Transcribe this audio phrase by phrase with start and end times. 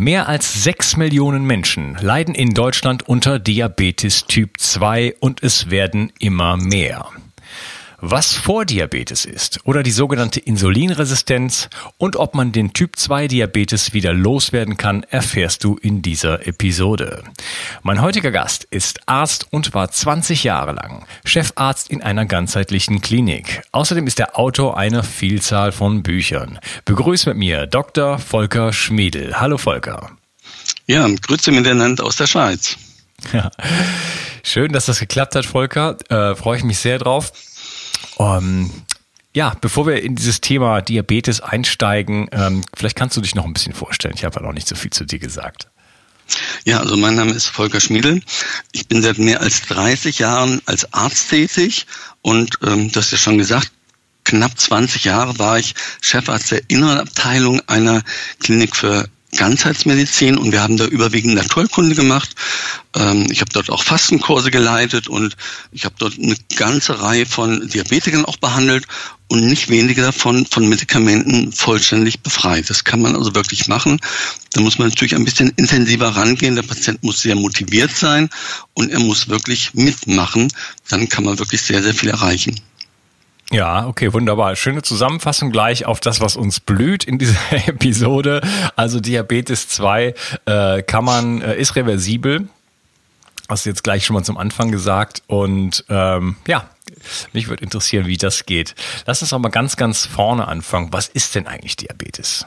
[0.00, 6.10] Mehr als sechs Millionen Menschen leiden in Deutschland unter Diabetes Typ 2 und es werden
[6.18, 7.10] immer mehr
[8.00, 14.12] was Vordiabetes ist oder die sogenannte Insulinresistenz und ob man den Typ 2 Diabetes wieder
[14.12, 17.22] loswerden kann, erfährst du in dieser Episode.
[17.82, 23.62] Mein heutiger Gast ist Arzt und war 20 Jahre lang Chefarzt in einer ganzheitlichen Klinik.
[23.72, 26.58] Außerdem ist er Autor einer Vielzahl von Büchern.
[26.86, 28.18] Begrüß mit mir Dr.
[28.18, 29.38] Volker Schmiedel.
[29.38, 30.10] Hallo Volker.
[30.86, 32.76] Ja, Grüße miteinander aus der Schweiz.
[33.32, 33.50] Ja.
[34.42, 35.96] Schön, dass das geklappt hat, Volker.
[36.08, 37.32] Äh, Freue ich mich sehr drauf.
[38.16, 38.70] Um,
[39.32, 43.52] ja, bevor wir in dieses Thema Diabetes einsteigen, ähm, vielleicht kannst du dich noch ein
[43.52, 44.14] bisschen vorstellen.
[44.16, 45.68] Ich habe ja noch nicht so viel zu dir gesagt.
[46.64, 48.22] Ja, also mein Name ist Volker Schmiedel.
[48.72, 51.86] Ich bin seit mehr als 30 Jahren als Arzt tätig
[52.22, 53.70] und ähm, du hast ja schon gesagt,
[54.24, 58.02] knapp 20 Jahre war ich Chefarzt der inneren Abteilung einer
[58.40, 62.30] Klinik für Ganzheitsmedizin und wir haben da überwiegend Naturkunde gemacht.
[62.96, 65.36] Ähm, ich habe dort auch Fastenkurse geleitet und
[65.72, 68.86] ich habe dort eine ganze Reihe von Diabetikern auch behandelt
[69.28, 72.68] und nicht wenige davon von Medikamenten vollständig befreit.
[72.68, 74.00] Das kann man also wirklich machen.
[74.52, 76.56] Da muss man natürlich ein bisschen intensiver rangehen.
[76.56, 78.28] Der Patient muss sehr motiviert sein
[78.74, 80.52] und er muss wirklich mitmachen.
[80.88, 82.60] Dann kann man wirklich sehr, sehr viel erreichen.
[83.52, 84.54] Ja, okay, wunderbar.
[84.54, 87.36] Schöne Zusammenfassung gleich auf das, was uns blüht in dieser
[87.68, 88.42] Episode.
[88.76, 90.14] Also Diabetes 2
[90.46, 92.48] äh, kann man, äh, ist reversibel.
[93.48, 95.24] Hast du jetzt gleich schon mal zum Anfang gesagt.
[95.26, 96.70] Und ähm, ja,
[97.32, 98.76] mich würde interessieren, wie das geht.
[99.06, 100.92] Lass uns auch mal ganz, ganz vorne anfangen.
[100.92, 102.46] Was ist denn eigentlich Diabetes?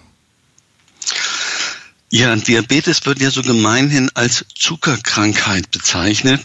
[2.09, 6.41] Ja, Diabetes wird ja so gemeinhin als Zuckerkrankheit bezeichnet.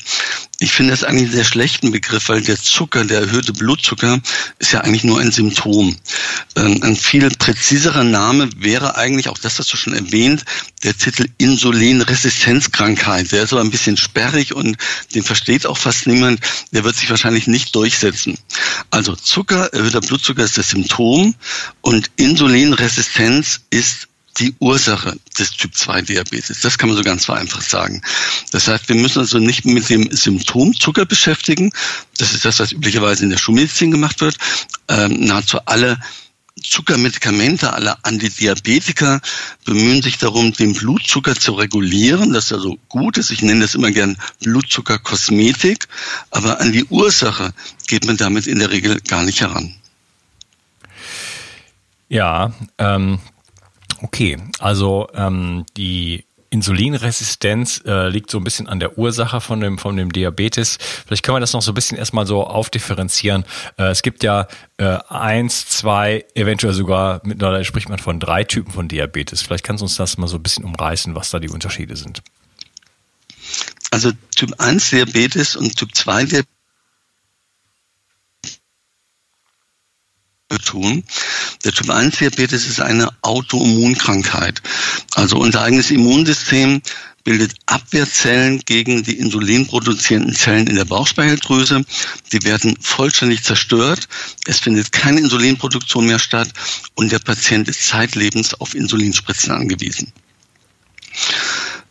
[0.61, 4.21] Ich finde das eigentlich einen sehr schlechten Begriff, weil der Zucker, der erhöhte Blutzucker,
[4.59, 5.97] ist ja eigentlich nur ein Symptom.
[6.57, 10.45] Ähm, ein viel präziserer Name wäre eigentlich, auch das hast du schon erwähnt,
[10.83, 13.31] der Titel Insulinresistenzkrankheit.
[13.31, 14.77] Der ist aber ein bisschen sperrig und
[15.15, 16.41] den versteht auch fast niemand.
[16.73, 18.37] Der wird sich wahrscheinlich nicht durchsetzen.
[18.91, 21.37] Also Zucker, erhöhter Blutzucker ist das Symptom
[21.83, 26.61] und Insulinresistenz ist die Ursache des Typ-2-Diabetes.
[26.61, 28.03] Das kann man so ganz vereinfacht sagen.
[28.53, 31.71] Das heißt, wir müssen also nicht mit dem Symptom Zucker beschäftigen.
[32.19, 34.37] Das ist das, was üblicherweise in der Schulmedizin gemacht wird.
[34.89, 35.99] Ähm, nahezu alle
[36.63, 39.21] Zuckermedikamente, alle Antidiabetiker
[39.65, 43.31] bemühen sich darum, den Blutzucker zu regulieren, das also gut ist.
[43.31, 45.87] Ich nenne das immer gern Blutzuckerkosmetik,
[46.31, 47.53] aber an die Ursache
[47.87, 49.75] geht man damit in der Regel gar nicht heran.
[52.09, 53.19] Ja, ähm,
[54.01, 59.77] Okay, also ähm, die Insulinresistenz äh, liegt so ein bisschen an der Ursache von dem,
[59.77, 60.79] von dem Diabetes.
[61.07, 63.45] Vielleicht können wir das noch so ein bisschen erstmal so aufdifferenzieren.
[63.77, 64.49] Äh, es gibt ja
[64.79, 69.43] äh, eins, zwei, eventuell sogar, mittlerweile spricht man von drei Typen von Diabetes.
[69.43, 72.23] Vielleicht kannst du uns das mal so ein bisschen umreißen, was da die Unterschiede sind.
[73.91, 76.59] Also Typ 1 Diabetes und Typ 2 Diabetes.
[81.65, 84.63] Der Typ 1 Diabetes ist eine Autoimmunkrankheit.
[85.15, 86.83] Also unser eigenes Immunsystem
[87.25, 91.85] bildet Abwehrzellen gegen die insulinproduzierenden Zellen in der Bauchspeicheldrüse.
[92.33, 94.09] Die werden vollständig zerstört.
[94.47, 96.49] Es findet keine Insulinproduktion mehr statt
[96.95, 100.11] und der Patient ist zeitlebens auf Insulinspritzen angewiesen.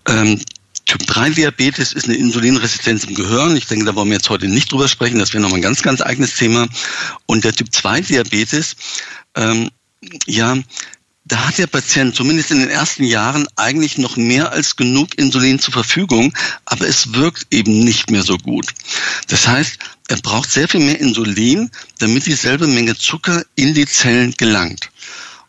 [0.08, 0.42] Ähm,
[0.88, 3.58] Typ 3 Diabetes ist eine Insulinresistenz im Gehirn.
[3.58, 5.20] Ich denke, da wollen wir jetzt heute nicht drüber sprechen.
[5.20, 6.66] Das wäre nochmal ein ganz, ganz eigenes Thema.
[7.26, 8.78] Und der Typ 2 Diabetes,
[9.38, 9.70] ähm,
[10.26, 10.58] ja,
[11.26, 15.60] da hat der Patient zumindest in den ersten Jahren eigentlich noch mehr als genug Insulin
[15.60, 18.74] zur Verfügung, aber es wirkt eben nicht mehr so gut.
[19.28, 21.70] Das heißt, er braucht sehr viel mehr Insulin,
[22.00, 24.90] damit dieselbe Menge Zucker in die Zellen gelangt.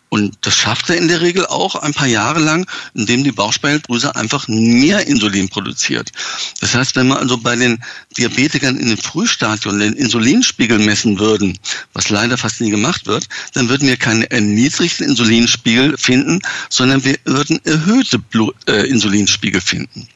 [0.08, 4.16] Und das schafft er in der Regel auch ein paar Jahre lang, indem die Bauchspeicheldrüse
[4.16, 6.10] einfach mehr Insulin produziert.
[6.60, 7.82] Das heißt, wenn wir also bei den
[8.16, 11.58] Diabetikern in den Frühstadion den Insulinspiegel messen würden,
[11.92, 16.40] was leider fast nie gemacht wird, dann würden wir keinen erniedrigten Insulinspiegel finden,
[16.70, 20.08] sondern wir würden erhöhte Blut, äh, Insulinspiegel finden.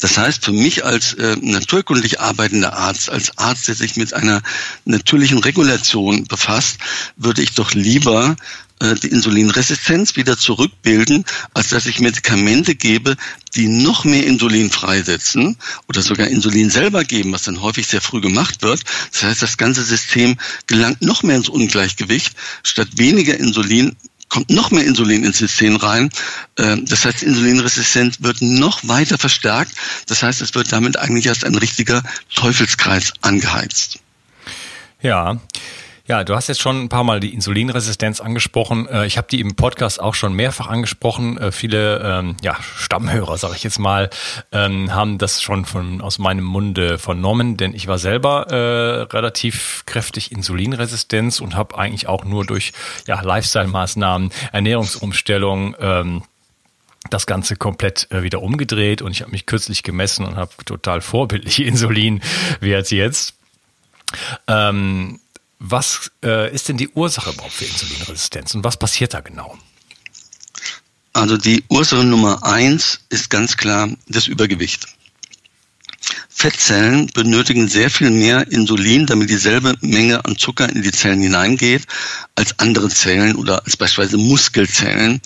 [0.00, 4.42] Das heißt, für mich als äh, naturkundlich arbeitender Arzt, als Arzt, der sich mit einer
[4.84, 6.78] natürlichen Regulation befasst,
[7.16, 8.36] würde ich doch lieber
[8.80, 13.16] äh, die Insulinresistenz wieder zurückbilden, als dass ich Medikamente gebe,
[13.54, 18.22] die noch mehr Insulin freisetzen oder sogar Insulin selber geben, was dann häufig sehr früh
[18.22, 18.82] gemacht wird.
[19.12, 20.36] Das heißt, das ganze System
[20.66, 22.34] gelangt noch mehr ins Ungleichgewicht.
[22.62, 23.96] Statt weniger Insulin
[24.30, 26.08] kommt noch mehr Insulin ins System rein.
[26.56, 29.72] Ähm, das heißt, Insulinresistenz wird noch weiter verstärkt.
[30.06, 32.02] Das heißt, es wird damit eigentlich erst ein richtiger
[32.34, 33.98] Teufelskreis angeheizt.
[35.02, 35.38] Ja.
[36.10, 38.88] Ja, du hast jetzt schon ein paar Mal die Insulinresistenz angesprochen.
[38.88, 41.38] Äh, ich habe die im Podcast auch schon mehrfach angesprochen.
[41.38, 44.10] Äh, viele ähm, ja, Stammhörer, sage ich jetzt mal,
[44.50, 49.84] ähm, haben das schon von aus meinem Munde vernommen, denn ich war selber äh, relativ
[49.86, 52.72] kräftig Insulinresistenz und habe eigentlich auch nur durch
[53.06, 56.24] ja, Lifestyle-Maßnahmen, Ernährungsumstellung ähm,
[57.08, 61.02] das Ganze komplett äh, wieder umgedreht und ich habe mich kürzlich gemessen und habe total
[61.02, 63.36] vorbildliche Insulinwerte jetzt.
[64.48, 65.20] Ähm,
[65.60, 69.56] was äh, ist denn die Ursache überhaupt für Insulinresistenz und was passiert da genau?
[71.12, 74.86] Also die Ursache Nummer eins ist ganz klar das Übergewicht.
[76.28, 81.86] Fettzellen benötigen sehr viel mehr Insulin, damit dieselbe Menge an Zucker in die Zellen hineingeht,
[82.34, 85.20] als andere Zellen oder als beispielsweise Muskelzellen.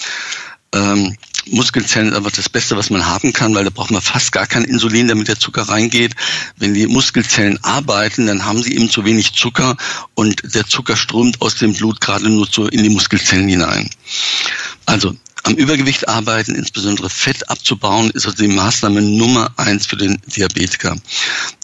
[0.73, 1.17] Ähm,
[1.51, 4.47] Muskelzellen ist einfach das Beste, was man haben kann, weil da braucht man fast gar
[4.47, 6.15] kein Insulin, damit der Zucker reingeht.
[6.57, 9.77] Wenn die Muskelzellen arbeiten, dann haben sie eben zu wenig Zucker
[10.15, 13.91] und der Zucker strömt aus dem Blut gerade nur so in die Muskelzellen hinein.
[14.87, 20.19] Also am Übergewicht arbeiten, insbesondere Fett abzubauen, ist also die Maßnahme Nummer eins für den
[20.27, 20.97] Diabetiker.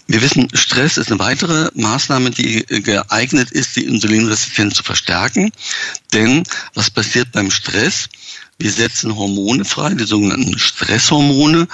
[0.07, 5.51] Wir wissen, Stress ist eine weitere Maßnahme, die geeignet ist, die Insulinresistenz zu verstärken.
[6.13, 6.43] Denn
[6.75, 8.09] was passiert beim Stress?
[8.61, 11.67] Wir setzen Hormone frei, die sogenannten Stresshormone.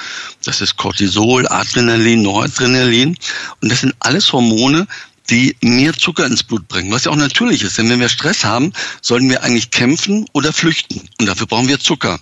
[0.45, 3.17] Das ist Cortisol, Adrenalin, Noradrenalin.
[3.61, 4.87] Und das sind alles Hormone,
[5.29, 7.77] die mehr Zucker ins Blut bringen, was ja auch natürlich ist.
[7.77, 8.73] Denn wenn wir Stress haben,
[9.03, 11.01] sollten wir eigentlich kämpfen oder flüchten.
[11.19, 12.21] Und dafür brauchen wir Zucker.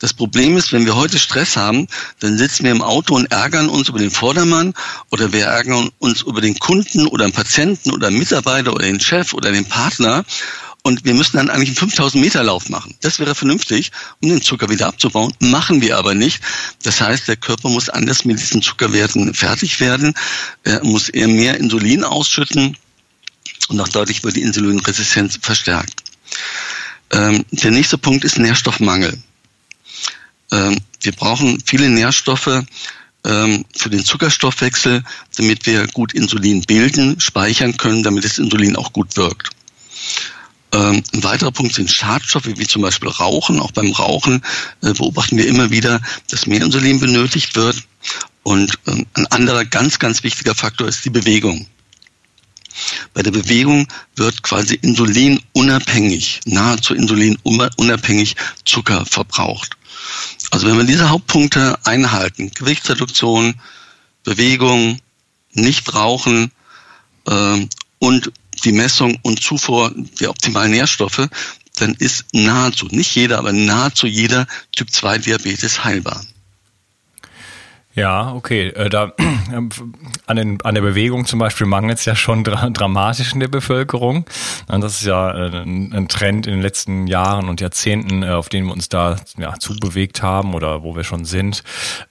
[0.00, 1.86] Das Problem ist, wenn wir heute Stress haben,
[2.18, 4.74] dann sitzen wir im Auto und ärgern uns über den Vordermann
[5.12, 8.98] oder wir ärgern uns über den Kunden oder den Patienten oder den Mitarbeiter oder den
[8.98, 10.24] Chef oder den Partner.
[10.82, 12.94] Und wir müssen dann eigentlich einen 5000 Meter Lauf machen.
[13.02, 15.32] Das wäre vernünftig, um den Zucker wieder abzubauen.
[15.38, 16.42] Machen wir aber nicht.
[16.82, 20.14] Das heißt, der Körper muss anders mit diesen Zuckerwerten fertig werden.
[20.64, 22.78] Er muss eher mehr Insulin ausschütten.
[23.68, 26.02] Und auch dadurch wird die Insulinresistenz verstärkt.
[27.12, 29.18] Ähm, der nächste Punkt ist Nährstoffmangel.
[30.52, 32.64] Ähm, wir brauchen viele Nährstoffe
[33.24, 35.04] ähm, für den Zuckerstoffwechsel,
[35.36, 39.50] damit wir gut Insulin bilden, speichern können, damit das Insulin auch gut wirkt.
[40.72, 43.60] Ähm, ein weiterer Punkt sind Schadstoffe, wie zum Beispiel Rauchen.
[43.60, 44.42] Auch beim Rauchen
[44.82, 46.00] äh, beobachten wir immer wieder,
[46.30, 47.82] dass mehr Insulin benötigt wird.
[48.42, 51.66] Und ähm, ein anderer ganz, ganz wichtiger Faktor ist die Bewegung.
[53.14, 59.76] Bei der Bewegung wird quasi insulinunabhängig, nahezu insulinunabhängig Zucker verbraucht.
[60.50, 63.54] Also wenn wir diese Hauptpunkte einhalten, Gewichtsreduktion,
[64.24, 64.98] Bewegung,
[65.52, 66.52] nicht rauchen
[67.26, 67.66] äh,
[67.98, 71.28] und die Messung und Zufuhr der optimalen Nährstoffe,
[71.76, 76.24] dann ist nahezu, nicht jeder, aber nahezu jeder Typ 2 Diabetes heilbar.
[78.00, 78.68] Ja, okay.
[78.68, 79.12] Äh, da
[80.26, 83.48] an, den, an der Bewegung zum Beispiel mangelt es ja schon dra dramatisch in der
[83.48, 84.24] Bevölkerung.
[84.68, 88.48] Und das ist ja äh, ein, Trend in den letzten Jahren und Jahrzehnten, äh, auf
[88.48, 91.62] den wir uns da ja, zubewegt haben oder wo wir schon sind,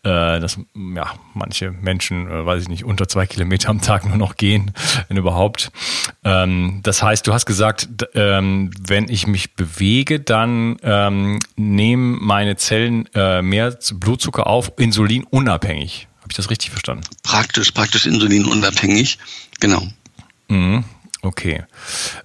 [0.03, 0.59] äh, dass
[0.95, 4.71] ja manche Menschen, äh, weiß ich nicht, unter zwei Kilometer am Tag nur noch gehen,
[5.07, 5.71] wenn überhaupt.
[6.23, 12.57] Ähm, das heißt, du hast gesagt, ähm, wenn ich mich bewege, dann ähm, nehmen meine
[12.57, 15.78] Zellen äh, mehr Blutzucker auf, Insulin unabhängig.
[15.87, 17.03] Habe ich das richtig verstanden?
[17.23, 19.17] Praktisch, praktisch insulinunabhängig,
[19.59, 19.87] genau.
[20.47, 20.83] Mhm,
[21.21, 21.63] okay.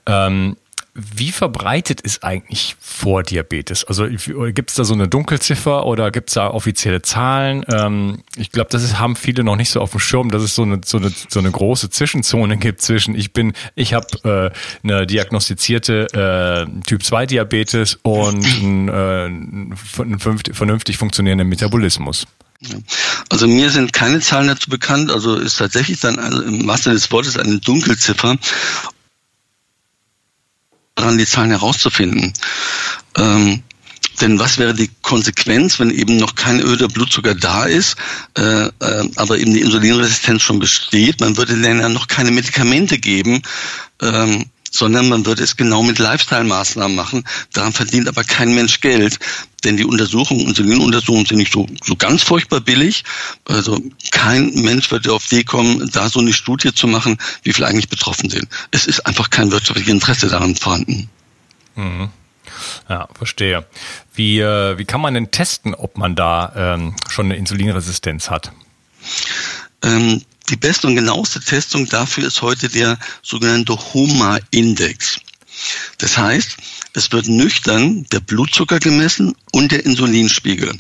[0.06, 0.56] Ähm,
[0.96, 3.84] wie verbreitet ist eigentlich Vordiabetes?
[3.84, 7.64] Also gibt es da so eine Dunkelziffer oder gibt es da offizielle Zahlen?
[7.68, 10.54] Ähm, ich glaube, das ist, haben viele noch nicht so auf dem Schirm, dass es
[10.54, 14.52] so eine, so eine, so eine große Zwischenzone gibt zwischen ich bin, ich habe
[14.84, 22.26] äh, eine diagnostizierte äh, Typ 2 Diabetes und ein, äh, einen vernünftig funktionierenden Metabolismus.
[23.30, 27.11] Also mir sind keine Zahlen dazu bekannt, also ist tatsächlich dann also im Master des
[27.11, 28.37] Wortes eine Dunkelziffer
[30.94, 32.33] daran, die Zahlen herauszufinden.
[33.16, 33.62] Ähm,
[34.21, 37.97] denn was wäre die Konsequenz, wenn eben noch kein erhöhter Blutzucker da ist,
[38.38, 41.21] äh, äh, aber eben die Insulinresistenz schon besteht?
[41.21, 43.42] Man würde dann ja noch keine Medikamente geben.
[44.00, 47.25] Ähm, sondern man würde es genau mit Lifestyle-Maßnahmen machen.
[47.52, 49.21] Daran verdient aber kein Mensch Geld,
[49.62, 53.04] denn die Untersuchungen, Insulinuntersuchungen sind nicht so, so ganz furchtbar billig.
[53.45, 57.69] Also kein Mensch wird auf die kommen, da so eine Studie zu machen, wie viele
[57.69, 58.49] eigentlich betroffen sind.
[58.73, 61.09] Es ist einfach kein wirtschaftliches Interesse daran vorhanden.
[61.76, 62.09] Mhm.
[62.88, 63.64] Ja, verstehe.
[64.14, 68.50] Wie, äh, wie kann man denn testen, ob man da ähm, schon eine Insulinresistenz hat?
[69.83, 75.20] Ähm, die beste und genaueste Testung dafür ist heute der sogenannte HOMA-Index.
[75.98, 76.56] Das heißt,
[76.96, 80.76] es wird nüchtern der Blutzucker gemessen und der Insulinspiegel.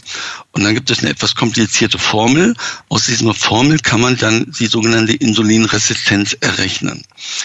[0.52, 2.54] Und dann gibt es eine etwas komplizierte Formel.
[2.88, 7.02] Aus dieser Formel kann man dann die sogenannte Insulinresistenz errechnen.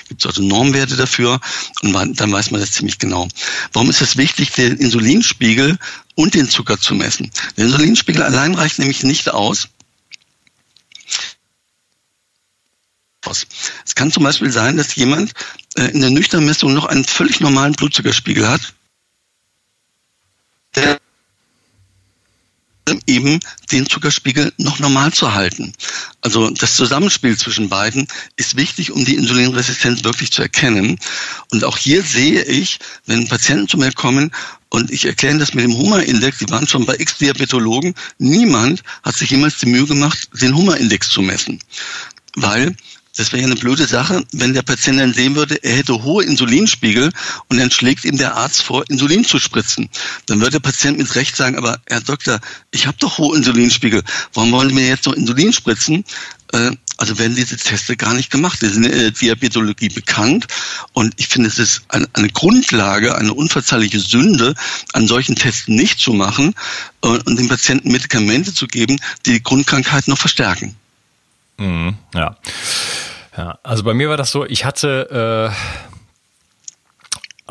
[0.08, 1.40] Gibt es also Normwerte dafür
[1.82, 3.28] und dann weiß man das ziemlich genau.
[3.74, 5.78] Warum ist es wichtig, den Insulinspiegel
[6.16, 7.32] und den Zucker zu messen?
[7.58, 9.70] Der Insulinspiegel allein reicht nämlich nicht aus,
[13.26, 13.48] aus.
[13.86, 15.34] Es kann zum Beispiel sein, dass jemand
[15.76, 18.74] äh, in der nüchternen Messung noch einen völlig normalen Blutzuckerspiegel hat,
[20.76, 21.00] der
[23.06, 23.40] eben
[23.72, 25.74] den Zuckerspiegel noch normal zu halten.
[26.22, 31.00] Also das Zusammenspiel zwischen beiden ist wichtig, um die Insulinresistenz wirklich zu erkennen.
[31.52, 34.32] Und auch hier sehe ich, wenn Patienten zu mir kommen
[34.70, 39.32] und ich erkläre das mit dem Hummerindex, die waren schon bei X-Diabetologen, niemand hat sich
[39.32, 41.60] jemals die Mühe gemacht, den Hummerindex zu messen.
[42.36, 42.76] Weil
[43.20, 46.24] das wäre ja eine blöde Sache, wenn der Patient dann sehen würde, er hätte hohe
[46.24, 47.12] Insulinspiegel
[47.50, 49.90] und dann schlägt ihm der Arzt vor, Insulin zu spritzen.
[50.28, 52.40] Dann würde der Patient mit Recht sagen, aber Herr Doktor,
[52.72, 54.04] ich habe doch hohe Insulinspiegel.
[54.34, 56.06] Warum wollen wir jetzt noch Insulin spritzen?
[56.54, 58.62] Äh, also werden diese Teste gar nicht gemacht.
[58.62, 60.48] Die sind in der Diabetologie bekannt
[60.94, 64.56] und ich finde, es ist eine Grundlage, eine unverzeihliche Sünde,
[64.94, 66.54] an solchen Testen nicht zu machen
[67.02, 70.78] und den Patienten Medikamente zu geben, die die Grundkrankheit noch verstärken.
[71.60, 72.38] Mhm, ja.
[73.40, 75.90] Ja, also bei mir war das so, ich hatte äh,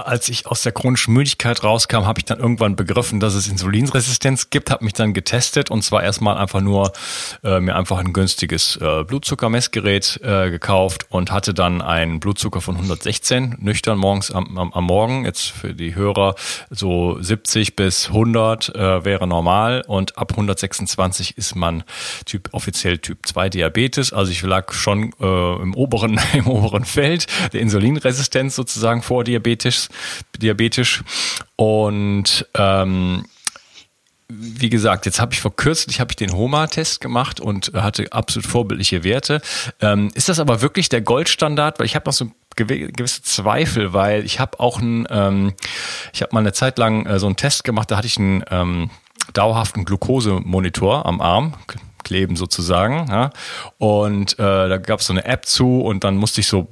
[0.06, 4.50] als ich aus der chronischen Müdigkeit rauskam, habe ich dann irgendwann begriffen, dass es Insulinresistenz
[4.50, 6.92] gibt, habe mich dann getestet und zwar erstmal einfach nur
[7.42, 12.76] äh, mir einfach ein günstiges äh, Blutzuckermessgerät äh, gekauft und hatte dann einen Blutzucker von
[12.76, 15.24] 116 nüchtern morgens am, am, am Morgen.
[15.24, 16.34] Jetzt für die Hörer
[16.70, 21.84] so 70 bis 100 äh, wäre normal und ab 126 ist man
[22.24, 24.12] Typ offiziell Typ 2 Diabetes.
[24.12, 29.87] Also ich lag schon äh, im oberen im oberen Feld der Insulinresistenz sozusagen vor Diabetes
[30.40, 31.02] diabetisch.
[31.56, 33.24] Und ähm,
[34.30, 38.46] wie gesagt, jetzt habe ich vor kürzlich habe ich den HOMA-Test gemacht und hatte absolut
[38.46, 39.40] vorbildliche Werte.
[39.80, 41.78] Ähm, ist das aber wirklich der Goldstandard?
[41.78, 45.54] Weil ich habe noch so gewisse Zweifel, weil ich habe auch ein, ähm,
[46.12, 48.44] ich habe mal eine Zeit lang äh, so einen Test gemacht, da hatte ich einen
[48.50, 48.90] ähm,
[49.32, 51.54] dauerhaften Glukosemonitor am Arm,
[52.04, 53.06] kleben sozusagen.
[53.08, 53.30] Ja?
[53.78, 56.68] Und äh, da gab es so eine App zu und dann musste ich so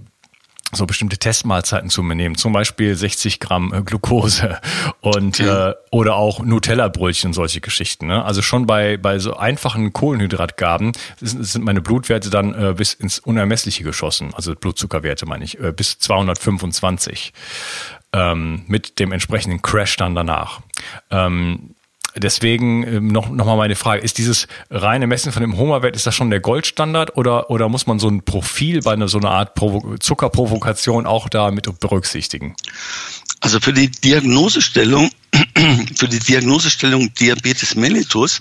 [0.73, 4.61] so bestimmte Testmahlzeiten zu mir nehmen, zum Beispiel 60 Gramm äh, Glucose
[5.00, 5.70] und okay.
[5.70, 8.06] äh, oder auch Nutella-Brötchen und solche Geschichten.
[8.08, 8.25] Ne?
[8.25, 13.18] Also schon bei bei so einfachen Kohlenhydratgaben sind, sind meine Blutwerte dann äh, bis ins
[13.18, 17.32] Unermessliche geschossen, also Blutzuckerwerte meine ich, äh, bis 225
[18.12, 20.61] ähm, mit dem entsprechenden Crash dann danach.
[21.11, 21.75] Ähm,
[22.16, 26.06] Deswegen ähm, noch, noch mal meine Frage, ist dieses reine Messen von dem Homerwert, ist
[26.06, 29.30] das schon der Goldstandard oder, oder muss man so ein Profil bei einer so einer
[29.30, 32.56] Art Provo Zuckerprovokation auch da mit berücksichtigen?
[33.40, 35.11] Also für die Diagnosestellung
[35.97, 38.40] für die Diagnosestellung Diabetes mellitus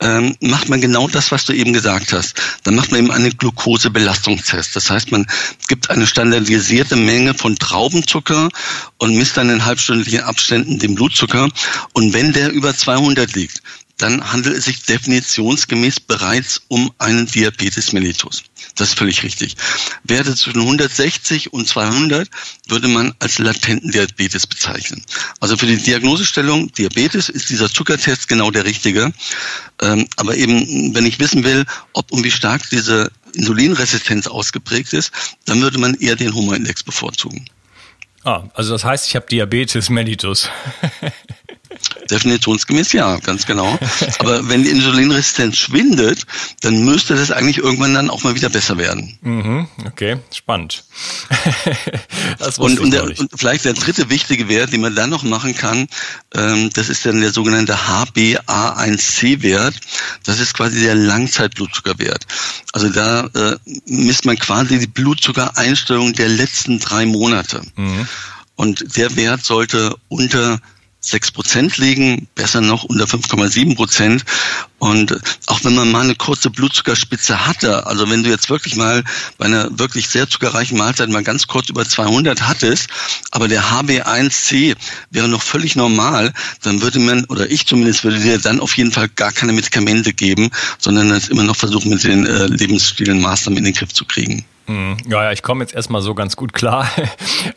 [0.00, 2.40] ähm, macht man genau das, was du eben gesagt hast.
[2.64, 4.76] Dann macht man eben einen Glukosebelastungstest.
[4.76, 5.26] Das heißt, man
[5.68, 8.50] gibt eine standardisierte Menge von Traubenzucker
[8.98, 11.48] und misst dann in halbstündlichen Abständen den Blutzucker.
[11.92, 13.62] Und wenn der über 200 liegt,
[13.98, 18.42] dann handelt es sich definitionsgemäß bereits um einen Diabetes mellitus.
[18.74, 19.56] Das ist völlig richtig.
[20.04, 22.28] Werte zwischen 160 und 200
[22.68, 25.02] würde man als latenten Diabetes bezeichnen.
[25.40, 29.12] Also für die Diagnosestellung Diabetes ist dieser Zuckertest genau der richtige.
[29.80, 35.12] Ähm, aber eben, wenn ich wissen will, ob und wie stark diese Insulinresistenz ausgeprägt ist,
[35.46, 37.46] dann würde man eher den Humorindex bevorzugen.
[38.24, 40.50] Ah, also das heißt, ich habe Diabetes mellitus.
[42.10, 43.78] Definitionsgemäß ja, ganz genau.
[44.18, 46.24] Aber wenn die Insulinresistenz schwindet,
[46.60, 49.18] dann müsste das eigentlich irgendwann dann auch mal wieder besser werden.
[49.22, 50.84] Mhm, okay, spannend.
[52.58, 55.88] und, und, der, und, vielleicht der dritte wichtige Wert, den man dann noch machen kann,
[56.34, 59.74] ähm, das ist dann der sogenannte HbA1c-Wert.
[60.24, 62.26] Das ist quasi der Langzeitblutzuckerwert.
[62.72, 63.56] Also da äh,
[63.86, 67.62] misst man quasi die Blutzuckereinstellung der letzten drei Monate.
[67.76, 68.06] Mhm.
[68.54, 70.60] Und der Wert sollte unter
[71.06, 74.24] 6 Prozent liegen, besser noch unter 5,7 Prozent.
[74.78, 79.04] Und auch wenn man mal eine kurze Blutzuckerspitze hatte, also wenn du jetzt wirklich mal
[79.38, 82.88] bei einer wirklich sehr zuckerreichen Mahlzeit mal ganz kurz über 200 hattest,
[83.30, 84.76] aber der HB1C
[85.10, 88.92] wäre noch völlig normal, dann würde man, oder ich zumindest würde dir dann auf jeden
[88.92, 93.58] Fall gar keine Medikamente geben, sondern es immer noch versuchen, mit den äh, Lebensstilen Maßnahmen
[93.58, 94.44] in den Griff zu kriegen.
[94.66, 94.96] Hm.
[95.06, 96.88] Ja, ja, ich komme jetzt erstmal so ganz gut klar.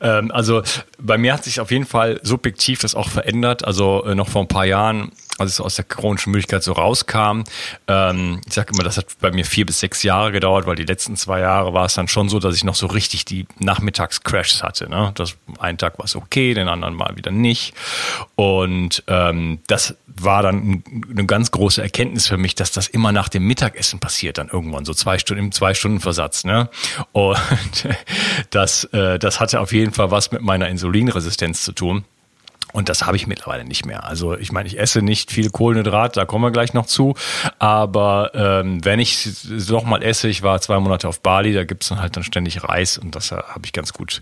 [0.01, 0.61] Ähm, also
[0.99, 3.65] bei mir hat sich auf jeden Fall subjektiv das auch verändert.
[3.65, 7.43] Also äh, noch vor ein paar Jahren als es aus der chronischen Müdigkeit so rauskam.
[7.87, 10.85] Ähm, ich sage immer, das hat bei mir vier bis sechs Jahre gedauert, weil die
[10.85, 14.63] letzten zwei Jahre war es dann schon so, dass ich noch so richtig die Nachmittagscrashs
[14.63, 14.89] hatte.
[14.89, 15.11] Ne?
[15.15, 17.73] Das, einen Tag war es okay, den anderen mal wieder nicht.
[18.35, 23.29] Und ähm, das war dann eine ganz große Erkenntnis für mich, dass das immer nach
[23.29, 26.43] dem Mittagessen passiert, dann irgendwann so zwei Stunden im zwei Stunden Versatz.
[26.43, 26.69] Ne?
[27.11, 27.37] Und
[28.49, 32.05] das, äh, das hatte auf jeden Fall was mit meiner Insulinresistenz zu tun.
[32.71, 34.03] Und das habe ich mittlerweile nicht mehr.
[34.03, 37.15] Also ich meine, ich esse nicht viel Kohlenhydrat, da kommen wir gleich noch zu.
[37.57, 39.27] Aber ähm, wenn ich
[39.67, 42.63] doch mal esse, ich war zwei Monate auf Bali, da gibt's dann halt dann ständig
[42.63, 44.21] Reis und das habe ich ganz gut,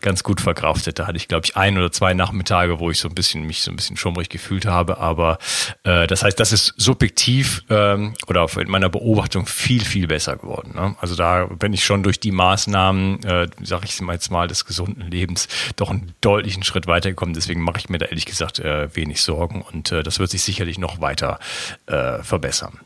[0.00, 0.98] ganz gut verkraftet.
[0.98, 3.62] Da hatte ich, glaube ich, ein oder zwei Nachmittage, wo ich so ein bisschen mich
[3.62, 4.98] so ein bisschen schummrig gefühlt habe.
[4.98, 5.38] Aber
[5.84, 10.72] äh, das heißt, das ist subjektiv ähm, oder in meiner Beobachtung viel, viel besser geworden.
[10.74, 10.94] Ne?
[11.00, 15.10] Also da bin ich schon durch die Maßnahmen, äh, sage ich jetzt mal, des gesunden
[15.10, 17.34] Lebens doch einen deutlichen Schritt weitergekommen.
[17.34, 20.42] Deswegen mache ich mir da ehrlich gesagt äh, wenig Sorgen und äh, das wird sich
[20.42, 21.38] sicherlich noch weiter
[21.86, 22.78] äh, verbessern.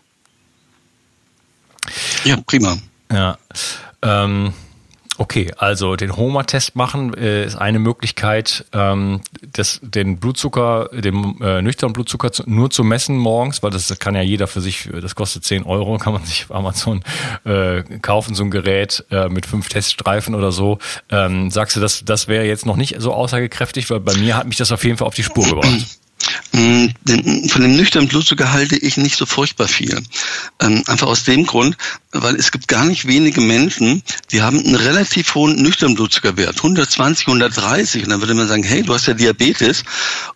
[2.25, 2.79] Ja, prima.
[3.11, 3.38] Ja.
[4.03, 4.53] Ähm,
[5.18, 11.61] Okay, also den Homer-Test machen äh, ist eine Möglichkeit, ähm, das, den Blutzucker, den äh,
[11.61, 15.14] nüchternen Blutzucker zu, nur zu messen morgens, weil das kann ja jeder für sich, das
[15.14, 17.05] kostet 10 Euro, kann man sich auf Amazon
[17.44, 20.79] äh, kaufen, so ein Gerät äh, mit fünf Teststreifen oder so.
[21.11, 24.46] Ähm, sagst du, das, das wäre jetzt noch nicht so aussagekräftig, weil bei mir hat
[24.46, 26.01] mich das auf jeden Fall auf die Spur gebracht.
[26.53, 26.87] Mm,
[27.49, 30.03] von dem nüchternen Blutzucker halte ich nicht so furchtbar viel.
[30.61, 31.77] Ähm, einfach aus dem Grund,
[32.12, 37.27] weil es gibt gar nicht wenige Menschen, die haben einen relativ hohen nüchternen Blutzuckerwert, 120,
[37.27, 38.05] 130.
[38.05, 39.85] Und dann würde man sagen, hey, du hast ja Diabetes.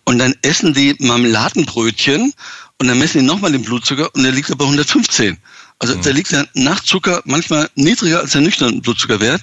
[0.03, 2.33] Und dann essen die Marmeladenbrötchen
[2.79, 5.37] und dann messen die nochmal den Blutzucker und der liegt aber 115.
[5.79, 6.01] Also mhm.
[6.01, 9.41] der liegt ja nach Zucker manchmal niedriger als der nüchterne Blutzuckerwert.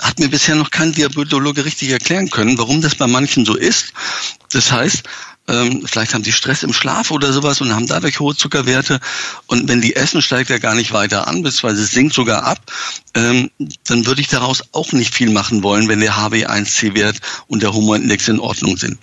[0.00, 3.92] Hat mir bisher noch kein Diabetologe richtig erklären können, warum das bei manchen so ist.
[4.50, 5.02] Das heißt,
[5.46, 8.98] ähm, vielleicht haben sie Stress im Schlaf oder sowas und haben dadurch hohe Zuckerwerte.
[9.46, 12.60] Und wenn die essen, steigt er gar nicht weiter an, beziehungsweise es sinkt sogar ab.
[13.14, 13.50] Ähm,
[13.86, 18.28] dann würde ich daraus auch nicht viel machen wollen, wenn der HB1C-Wert und der Humorindex
[18.28, 18.98] in Ordnung sind.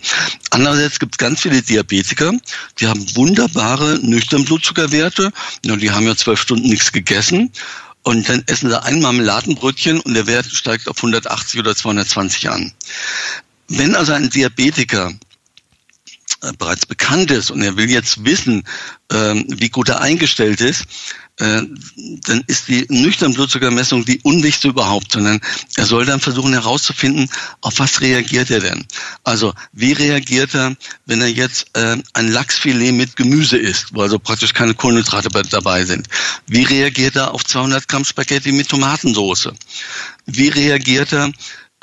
[0.49, 2.34] Andererseits gibt es ganz viele Diabetiker,
[2.80, 5.32] die haben wunderbare nüchterne Blutzuckerwerte.
[5.63, 7.51] Ja, die haben ja zwölf Stunden nichts gegessen.
[8.04, 12.73] Und dann essen sie ein Marmeladenbrötchen und der Wert steigt auf 180 oder 220 an.
[13.67, 15.13] Wenn also ein Diabetiker
[16.41, 18.63] äh, bereits bekannt ist und er will jetzt wissen,
[19.12, 20.86] ähm, wie gut er eingestellt ist,
[21.38, 21.62] äh,
[22.25, 25.39] dann ist die nüchterne Blutzuckermessung die unwichtigste überhaupt, sondern
[25.75, 27.30] er soll dann versuchen herauszufinden,
[27.62, 28.86] auf was reagiert er denn?
[29.23, 30.75] Also wie reagiert er,
[31.06, 35.86] wenn er jetzt äh, ein Lachsfilet mit Gemüse isst, wo also praktisch keine Kohlenhydrate dabei
[35.86, 36.08] sind?
[36.47, 39.49] Wie reagiert er auf 200 Gramm Spaghetti mit Tomatensauce?
[40.25, 41.32] Wie reagiert er,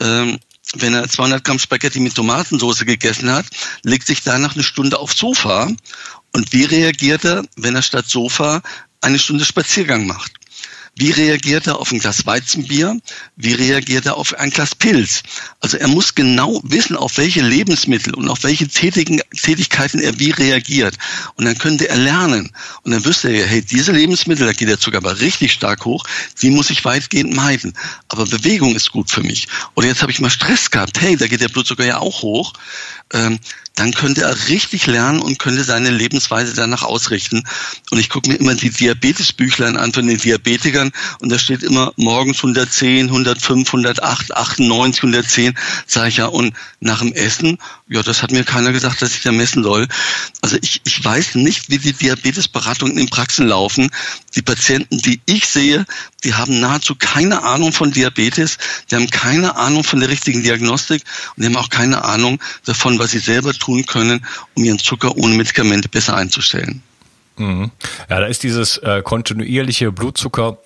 [0.00, 0.38] ähm,
[0.74, 3.46] wenn er 200 Gramm Spaghetti mit Tomatensauce gegessen hat,
[3.82, 5.70] legt sich danach eine Stunde aufs Sofa.
[6.34, 8.62] Und wie reagiert er, wenn er statt Sofa
[9.00, 10.32] eine Stunde Spaziergang macht?
[10.98, 12.98] Wie reagiert er auf ein Glas Weizenbier?
[13.36, 15.22] Wie reagiert er auf ein Glas Pilz?
[15.60, 20.32] Also er muss genau wissen, auf welche Lebensmittel und auf welche Tätigen, Tätigkeiten er wie
[20.32, 20.96] reagiert.
[21.36, 22.50] Und dann könnte er lernen.
[22.82, 26.04] Und dann wüsste er, hey, diese Lebensmittel, da geht der Zucker aber richtig stark hoch,
[26.42, 27.74] die muss ich weitgehend meiden.
[28.08, 29.46] Aber Bewegung ist gut für mich.
[29.76, 32.54] Oder jetzt habe ich mal Stress gehabt, hey, da geht der Blutzucker ja auch hoch.
[33.12, 33.38] Ähm,
[33.78, 37.44] dann könnte er richtig lernen und könnte seine Lebensweise danach ausrichten.
[37.90, 41.92] Und ich gucke mir immer die Diabetesbüchlein an von den Diabetikern und da steht immer
[41.96, 45.54] morgens 110, 105, 108, 98, 110,
[45.86, 46.26] sage ich ja.
[46.26, 49.88] Und nach dem Essen, ja, das hat mir keiner gesagt, dass ich da messen soll.
[50.42, 53.90] Also ich, ich weiß nicht, wie die Diabetesberatungen in Praxen laufen.
[54.34, 55.86] Die Patienten, die ich sehe,
[56.24, 58.58] die haben nahezu keine Ahnung von Diabetes,
[58.90, 61.02] die haben keine Ahnung von der richtigen Diagnostik
[61.36, 64.24] und die haben auch keine Ahnung davon, was sie selber tun können,
[64.54, 66.82] um ihren Zucker ohne Medikamente besser einzustellen.
[67.38, 67.70] Mhm.
[68.10, 70.58] Ja, da ist dieses äh, kontinuierliche Blutzucker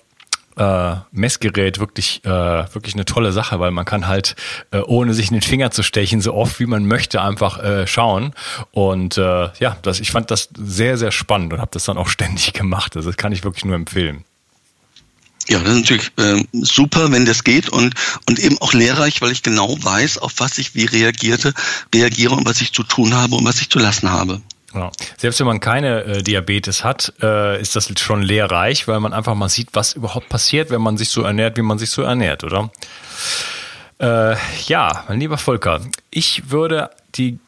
[0.57, 4.35] äh, Messgerät wirklich äh, wirklich eine tolle Sache, weil man kann halt
[4.71, 7.87] äh, ohne sich in den Finger zu stechen so oft wie man möchte einfach äh,
[7.87, 8.33] schauen
[8.71, 12.09] und äh, ja, das ich fand das sehr sehr spannend und habe das dann auch
[12.09, 12.95] ständig gemacht.
[12.95, 14.23] Also das kann ich wirklich nur empfehlen.
[15.49, 17.93] Ja, das ist natürlich äh, super, wenn das geht und,
[18.27, 21.53] und eben auch lehrreich, weil ich genau weiß, auf was ich wie reagierte,
[21.93, 24.41] reagiere und was ich zu tun habe und was ich zu lassen habe.
[24.73, 24.91] Ja.
[25.17, 29.35] Selbst wenn man keine äh, Diabetes hat, äh, ist das schon lehrreich, weil man einfach
[29.35, 32.43] mal sieht, was überhaupt passiert, wenn man sich so ernährt, wie man sich so ernährt,
[32.43, 32.71] oder?
[33.99, 37.39] Äh, ja, mein lieber Volker, ich würde die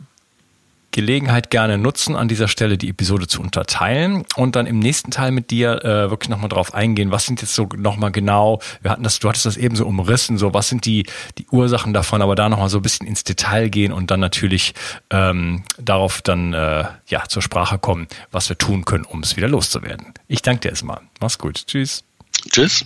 [0.95, 5.31] Gelegenheit gerne nutzen, an dieser Stelle die Episode zu unterteilen und dann im nächsten Teil
[5.31, 9.03] mit dir äh, wirklich nochmal drauf eingehen, was sind jetzt so nochmal genau, wir hatten
[9.03, 11.05] das, du hattest das eben so umrissen, so was sind die,
[11.37, 14.73] die Ursachen davon, aber da nochmal so ein bisschen ins Detail gehen und dann natürlich
[15.09, 19.49] ähm, darauf dann äh, ja zur Sprache kommen, was wir tun können, um es wieder
[19.49, 20.13] loszuwerden.
[20.29, 21.01] Ich danke dir erstmal.
[21.19, 21.67] Mach's gut.
[21.67, 22.05] Tschüss.
[22.49, 22.85] Tschüss.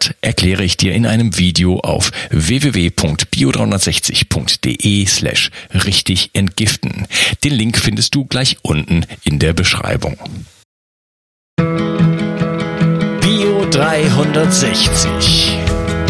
[0.00, 7.06] hat, erkläre ich dir in einem Video auf www.bio360.de slash richtig entgiften.
[7.44, 10.16] Den Link findest du gleich unten in der Beschreibung.
[13.20, 15.58] Bio 360.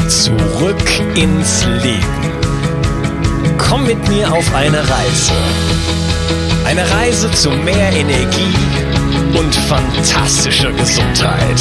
[0.09, 2.31] Zurück ins Leben.
[3.59, 5.33] Komm mit mir auf eine Reise.
[6.65, 8.55] Eine Reise zu mehr Energie
[9.37, 11.61] und fantastischer Gesundheit.